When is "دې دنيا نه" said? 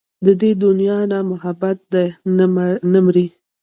0.41-1.19